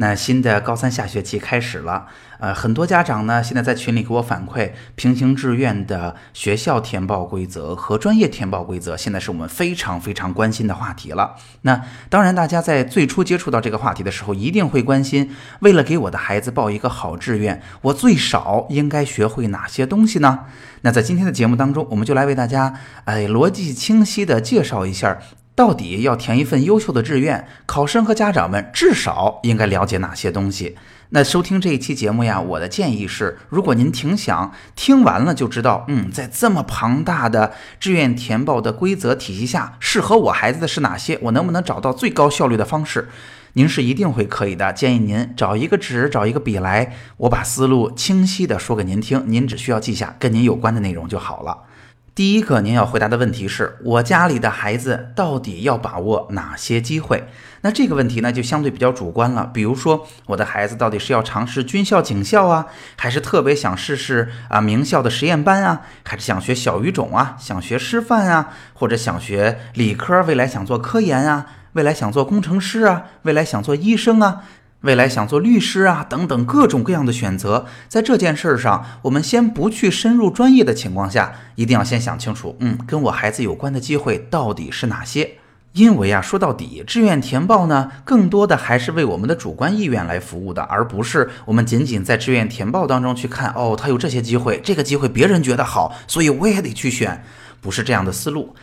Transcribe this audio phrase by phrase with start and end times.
[0.00, 2.06] 那新的高三下学期开始了，
[2.38, 11.34] 呃，很多家长呢现在在群里给我反馈，平行志愿的学校填报规则和专业填报规则，现在是我们非常非常关心的话题了。
[11.62, 20.44] 那当然，大家在最初接触到这个话题的时候，一定会关心，为了给我的孩子报一个好志愿，我最少应该学会哪些东西呢？
[20.82, 22.72] 那在今天的节目当中，我们就来为大家，
[23.04, 25.18] 哎，逻辑清晰的介绍一下。
[25.58, 30.76] 到底要填一份优秀的志愿，考生和家长们至少应该了解哪些东西？
[31.08, 41.18] 那收听这一期节目呀，我的建议是，如果您挺想听完了就知道，嗯，在这么庞大的志愿填报的规则体系下，适合我孩子的是哪些？
[41.22, 43.08] 我能不能找到最高效率的方式？
[43.54, 44.72] 您是一定会可以的。
[44.72, 51.64] 建议您找一个纸，找一个笔来，我把思路清晰的说给您听，您只需要记下跟您有关的内容就好了。
[52.18, 57.28] 第一个您要回答的问题是我家里的孩子到底要把握哪些机会？
[57.60, 59.48] 那这个问题呢就相对比较主观了。
[59.54, 62.66] 比如说我的孩子到底是要尝试军校、警校啊，
[62.96, 74.42] 还是特别想试试啊名校的实验班啊，还是想学小语种啊，想学师范啊，或者想学理科，未来想做科研啊，未来想做工程师啊，未来想做医生啊？
[74.82, 85.32] 未来想做律师啊，等等各种各样的选择，在这件事上，我们先不去深入专业的情况下，一定要先想清楚，嗯，跟我孩子有关的机会到底是哪些？
[85.72, 97.24] 因为啊，说到底，志愿填报呢，更多的还是为我们的主观意愿来服务的，而不是我们仅仅在志愿填报当中去看，哦，他有这些机会，这个机会别人觉得好，所以我也得去选，
[97.60, 98.54] 不是这样的思路。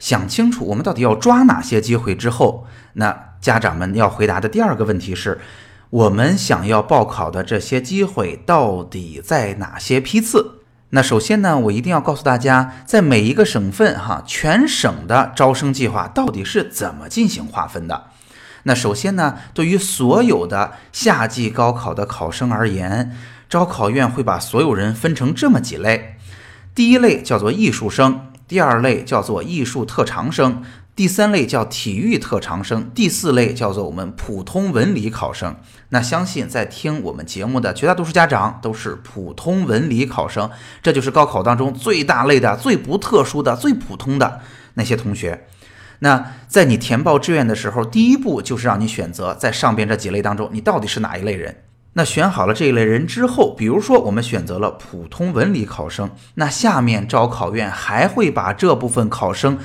[0.00, 3.30] 想清楚我们到底要抓哪些机会之后，那。
[3.40, 5.40] 家长们要回答的第二个问题是：
[5.88, 10.60] 我们想要报考的这些机会到底在哪些批次？
[10.90, 18.08] 那首先呢，我一定要告诉大家，在每一个省份哈，全省的招生计划到底是怎么进行划分的？
[18.64, 23.16] 那首先呢，对于所有的夏季高考的考生而言，
[23.48, 26.16] 招考院会把所有人分成这么几类：
[26.74, 30.60] 第一类叫做艺术生，第二类叫做艺术特长生。
[30.96, 35.54] 第三类叫体育特长生，第四类叫做我们普通文理考生。
[35.90, 40.50] 那相信在听我们节目的绝大多数家长都是普通文理考生，
[40.82, 44.40] 这就是高考当中最大类的、最不特殊的、最普通的
[44.74, 45.46] 那些同学。
[46.00, 51.62] 那在你填报志愿的时候，第一步就是让你选择在上边这几类当中，你到底是哪一类人。
[51.94, 59.58] 那选好了这一类人之后，比如说我们选择了普通文理考生，那下面招考院还会把这部分考生。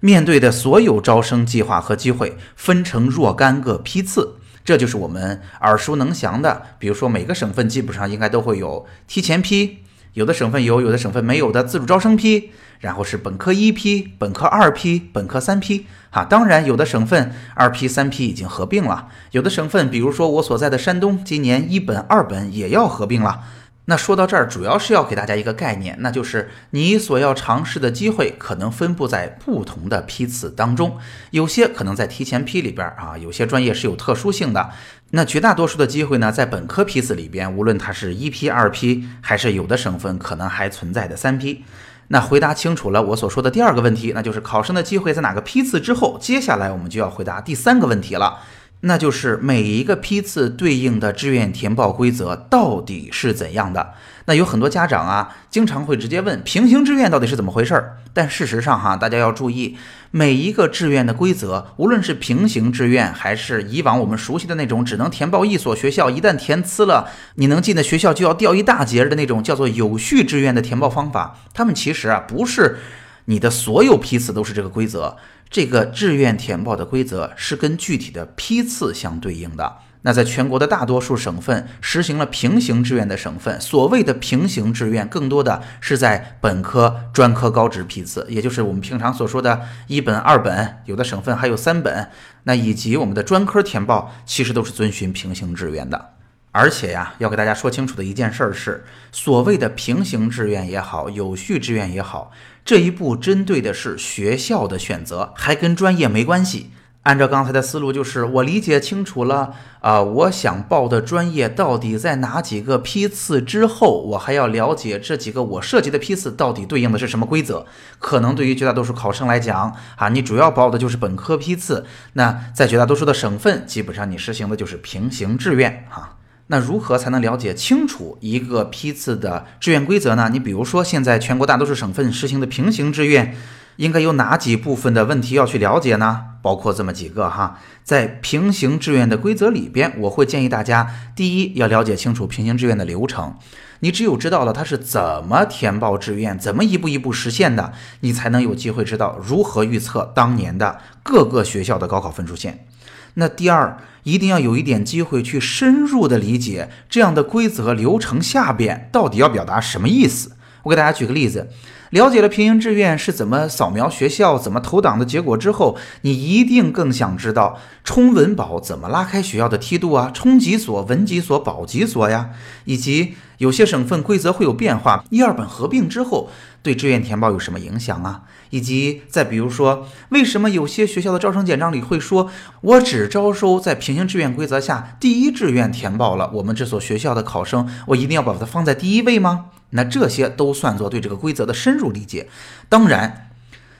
[0.00, 6.62] 面对的所有招生计划和机会分成若干个批次，这就是我们耳熟能详的。
[6.78, 9.78] 比如说，每个省份基本上应该都会有提前批，
[10.14, 15.86] 有的省份有，有的省份没有的自主招生批，然后是本科一批、本科二批、本科三批。
[16.10, 23.40] 哈，当然有的省份二批、三批已经合并了，有的省份，比如说我所在的山东，今年一本、二本也要合并了。
[23.86, 30.96] 那说到这儿，主要是要给大家一个概念，那就是你所要尝试的机会可能分布在不同的批次当中，
[31.32, 34.70] 有些可能在提前批里边啊，有些专业是有特殊性的。
[35.10, 41.62] 那绝大多数的机会呢，在本科批次里边，无论它是一批、二批，还是有的省份可能还存在的三批。
[42.08, 48.38] 那回答清楚了我所说的第二个问题，那就是考生的机会在哪个批次之后，接下来我们就要回答第三个问题了。
[48.86, 53.94] 那就是每一个批次对应的志愿填报规则到底是怎样的？
[54.26, 57.96] 那有很多家长啊，经常会直接问平行志愿到底是怎么回事儿？
[58.12, 59.76] 但事实上哈，大家要注意，
[60.10, 72.78] 每一个志愿的规则，无论是平行志愿，还是以往我们熟悉的那种只能填报一所学校，一旦填呲了，你能进的学校就要掉一大截的那种叫做有序志愿的填报方法，他们其实啊不是
[73.26, 75.16] 你的所有批次都是这个规则。
[75.50, 79.76] 这个志愿填报的规则是跟具体的批次相对应的。
[80.02, 92.10] 那在全国的大多数省份实行了平行志愿的省份，所谓的平行志愿，更多的是在本科、专科、高职批次，也就是我们平常所说的一本、二本，有的省份还有三本。
[92.42, 96.10] 那以及我们的专科填报，其实都是遵循平行志愿的。
[96.50, 102.30] 而且呀，要给大家说清楚的一件事儿是，所谓的平行志愿也好，有序志愿也好。
[102.64, 106.70] 这一步针对的是学校的选择，还跟专业没关系。
[107.02, 117.66] 按照刚才的思路，就是我理解清楚了啊，我想报的专业到底在哪几个批次之后，我还要了解这几个我涉及的批次到底对应的是什么规则。
[117.98, 121.84] 可能对于绝大多数考生来讲啊，你主要报的就是本科批次，
[122.14, 126.16] 那在绝大多数的省份，基本上你实行的就是平行志愿哈。
[126.48, 130.28] 那如何才能了解清楚一个批次的志愿规则呢？
[130.32, 133.34] 你比如说，现在全国大多数省份实行的平行志愿。
[133.76, 136.26] 应该有哪几部分的问题要去了解呢？
[136.42, 143.34] 包括这么几个哈，在平行志愿的规则里边，我会建议大家，第一要了解清楚平行志愿的流程。
[143.80, 152.68] 你只有知道了它是怎么填报志愿，怎么一步一步实现的，你才能有机会知道如何预测当年的各个学校的高考分数线。
[153.14, 160.32] 那第二，一定要有一点机会去深入的理解这样的规则流程下边到底要表达什么意思。
[160.64, 161.48] 我给大家举个例子。
[161.90, 170.10] 了解了平行志愿是怎么扫描学校、怎么投档的结果之后，你一定更想知道冲文保怎么拉开学校的梯度啊？
[170.12, 172.30] 冲几所、文几所、保几所呀？
[172.64, 176.28] 以及有些省份规则会有变化，一二本合并之后
[176.64, 178.22] 对志愿填报有什么影响啊？
[178.48, 182.30] 以及再比如说，为什么有些学校的招生简章里会说，
[182.62, 189.50] 我只招收在平行志愿规则下第一志愿填报了我们这所学校的考生，我一定要把它放在第一位吗？
[189.70, 192.28] 那这些都算作对这个规则的深入理解。
[192.70, 193.28] 当然，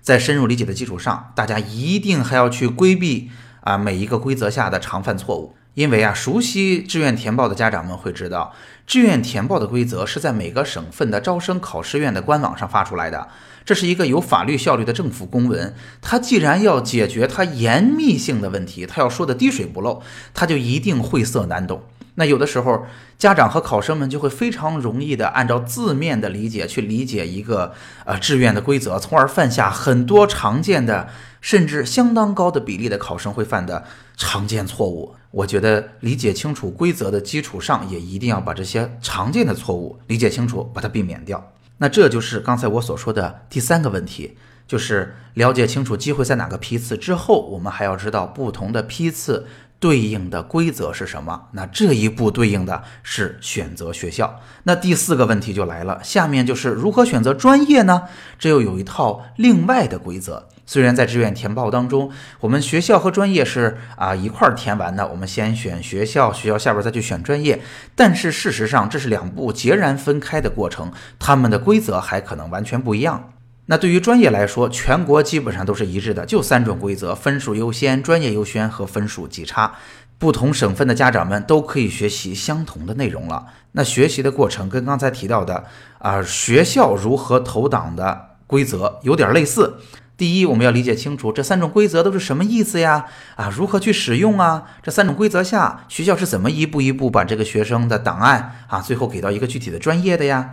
[0.00, 3.30] 在深入理解的基础上，大家一定还要去规避
[3.60, 5.54] 啊每一个规则下的常犯错误。
[5.74, 8.52] 因为啊，熟悉志愿填报的家长们会知道，
[8.86, 13.28] 志愿填报的规则是在每个省份的招生考试院的官网上发出来的，
[13.64, 15.74] 这是一个有法律效力的政府公文。
[16.00, 20.02] 它既然要解决它严密性的问题，它要说的滴水不漏，
[20.34, 21.82] 它就一定晦涩难懂。
[22.16, 22.84] 那有的时候，
[23.16, 27.72] 家长和考生们就会非常容易的按照字面的理解去理解一个
[28.04, 31.08] 呃志愿的规则，从而犯下很多常见的，
[31.40, 33.84] 甚至相当高的比例的考生会犯的
[34.16, 35.14] 常见错误。
[35.32, 41.52] 我觉得理解清楚规则的基础上，也一定要把这些常见的错误理解清楚，把它避免掉。
[41.78, 44.36] 那这就是刚才我所说的第三个问题，
[44.68, 49.46] 就是了解清楚机会在哪个批次之后，我们还要知道不同的批次。
[49.82, 51.48] 对应的规则是什么？
[51.54, 54.38] 那这一步对应的是选择学校。
[54.62, 58.04] 那第四个问题就来了，下面就是如何选择专业呢？
[58.38, 60.46] 这又有一套另外的规则。
[60.64, 62.10] 虽然在志愿填报当中，
[62.40, 67.60] 我们学校和专业是啊一块儿填完的，我们先选学校，学校下边再去选专业，
[67.94, 73.32] 但是事实上这是两步截然分开的过程，他们的规则还可能完全不一样。
[73.66, 79.74] 那对于专业来说，全国基本上都是一致的，就三种规则：分数优先、专业优先和分数级差。
[80.18, 83.46] 不同省份的家长们都可以学习相同的内容了。
[83.72, 85.64] 那学习的过程跟刚才提到的
[85.98, 89.78] 啊学校如何投档的规则有点类似。
[90.22, 93.06] 第一，我们要理解清楚这三种规则都是什么意思呀？
[93.34, 94.62] 啊，如何去使用啊？
[94.80, 100.50] 这三种规则下，学校是怎么一步一步把这个学生的档案啊，最后给到一个具体的专业的呀？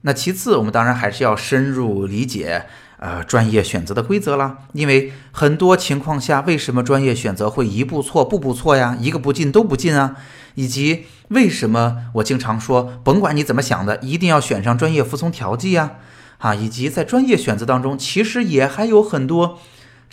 [0.00, 2.64] 那其次，我们当然还是要深入理解，
[2.98, 4.58] 呃，专业选择的规则啦。
[4.72, 8.96] 因为很多情况下，为什么专业选择会一步错，步步错呀？
[8.98, 10.16] 一个不进都不进啊？
[10.56, 15.92] 以及为什么我经常说，甭管你怎么想的，一定要选上专业服从调剂呀？
[16.42, 19.58] 啊以及在专业选择当中，其实也还有很多。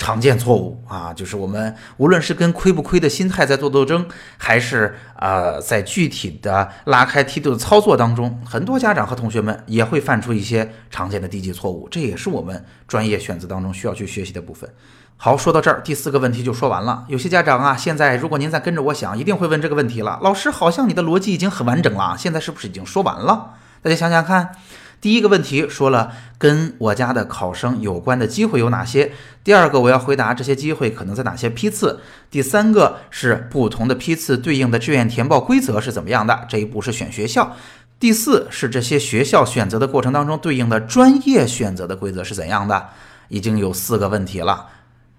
[0.01, 4.07] 常见错误啊，就是我们无论是跟亏不亏的心态在做斗争，
[4.37, 14.69] 还是呃在具体的拉开梯度的操作当中，很多家长和同学们也会犯出一些常见的低级错误，这也是我们专业选择当中需要去学习的部分。
[15.17, 17.03] 好，说到这儿，第四个问题就说完了。
[17.09, 20.17] 有些家长啊，现在如果您再跟着我想，一定会问这个问题了。
[20.23, 23.55] 老师，好像你的逻辑已经很完整了，现在是不是已经说完了？
[23.81, 24.51] 大家想想看。
[25.01, 29.11] 第一个问题说了跟我家的考生有关的机会有哪些？
[29.43, 32.01] 第二个我要回答这些机会可能在哪些批次？
[32.29, 36.45] 第三个是不同的批次对应的志愿填报规则是怎么样的？
[36.49, 37.55] 这一步是选学校。
[37.99, 42.89] 第四是这些学校选择的过程当中对应的专业选择的规则是怎样的？
[43.29, 44.67] 已经有四个问题了，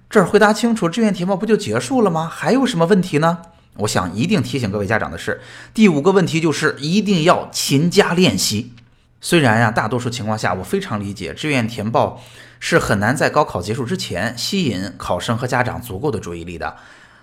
[0.08, 2.28] 这儿回答清楚，志愿填报不就结束了吗？
[2.30, 3.38] 还有什么问题呢？
[3.76, 5.40] 我想一定提醒各位家长的是，
[5.72, 8.72] 第五个问题就是一定要勤加练习。
[9.20, 12.22] 虽然呀，大多数情况下我非常理解，志愿填报
[12.58, 16.76] 是很难在高考结束之前吸引考生和家长足够的注意力的。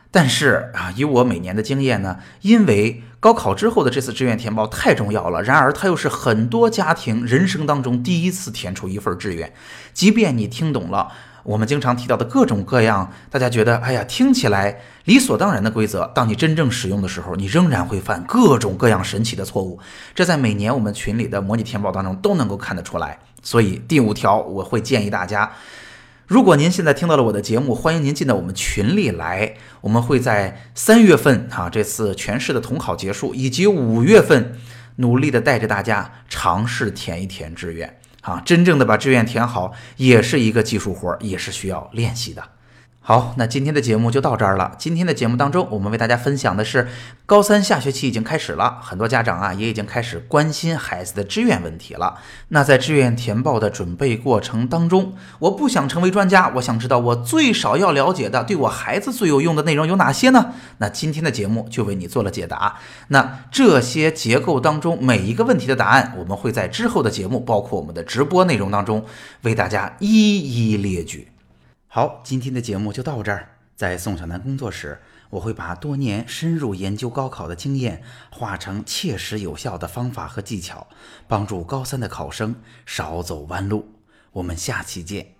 [0.09, 9.51] 但是啊，以我每年的经验呢，因为高考之后的这次志愿填报太重要了，然而它又是很多家庭人生当中第一次填出一份志愿，
[9.91, 11.11] 即便你听懂了。
[11.47, 19.79] 我们经常提到的各种各样，大家觉得哎呀听起来理所当然的规则，当你真正使用的时候，你仍然会犯各种各样神奇的错误。
[20.13, 23.17] 这在每年我们群里的模拟填报当中都能够看得出来。
[23.41, 25.49] 所以第五条，我会建议大家，
[26.25, 29.53] 如果您现在听到了我的节目，欢迎您进到我们群里来。
[29.79, 34.57] 我们会在三月份啊，这次全市的统考结束，以及五月份，
[34.97, 37.97] 努力的带着大家尝试填一填志愿
[38.31, 38.41] 啊。
[38.45, 42.43] 真正的把志愿填好，也是一个技术活，也是需要练习的。
[43.07, 44.75] 好，那今天的节目就到这儿了。
[44.77, 46.89] 今天的节目当中，我们为大家分享的是
[47.25, 52.15] 高三下学期已经开始了，很多家长啊也已经开始关心孩子的志愿问题了。
[52.49, 60.53] 那在志愿填报的准备过程当中，我不想成为专家，我想知道我最少要了解的，对我孩子最有用的内容有哪些呢？
[60.79, 62.75] 那今天的节目就为你做了解答。
[63.07, 69.05] 那这些结构当中每一个问题的答案，我们会在之后的节目，包括我们的直播内容当中，
[69.43, 71.29] 为大家一一列举。
[71.97, 73.57] 好，今天的节目就到这儿。
[73.75, 75.01] 在宋小南工作室，
[75.31, 80.85] 我会把多年深入研究高考的经验，化成切实有效的方法和技巧，
[81.27, 83.95] 帮助高三的考生少走弯路。
[84.31, 85.33] 我们下期见。